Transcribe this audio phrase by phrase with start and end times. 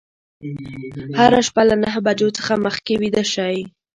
[1.19, 3.57] هره شپه له نهه بجو څخه مخکې ویده شئ.